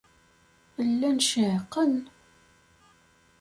Llan 0.91 1.17
cehhqen. 1.27 1.93